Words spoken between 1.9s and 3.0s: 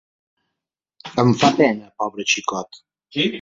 pobre xicot!